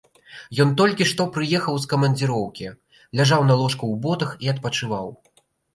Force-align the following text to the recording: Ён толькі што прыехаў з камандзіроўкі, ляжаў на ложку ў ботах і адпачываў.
Ён 0.63 0.69
толькі 0.81 1.07
што 1.11 1.27
прыехаў 1.35 1.75
з 1.83 1.89
камандзіроўкі, 1.93 2.73
ляжаў 3.21 3.41
на 3.53 3.61
ложку 3.61 3.85
ў 3.95 4.05
ботах 4.09 4.29
і 4.47 4.55
адпачываў. 4.57 5.07